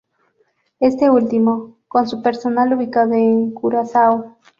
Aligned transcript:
Este 0.79 1.11
último, 1.11 1.77
con 1.87 2.07
su 2.07 2.23
personal 2.23 2.73
ubicado 2.73 3.13
en 3.13 3.51
Curazao. 3.51 4.39